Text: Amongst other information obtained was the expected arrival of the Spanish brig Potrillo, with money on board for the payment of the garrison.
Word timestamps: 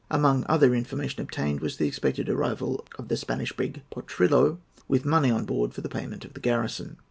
Amongst 0.09 0.47
other 0.49 0.73
information 0.73 1.21
obtained 1.21 1.59
was 1.59 1.77
the 1.77 1.85
expected 1.87 2.27
arrival 2.27 2.87
of 2.97 3.07
the 3.07 3.15
Spanish 3.15 3.51
brig 3.51 3.83
Potrillo, 3.91 4.57
with 4.87 5.05
money 5.05 5.29
on 5.29 5.45
board 5.45 5.75
for 5.75 5.81
the 5.81 5.89
payment 5.89 6.25
of 6.25 6.33
the 6.33 6.39
garrison. 6.39 6.97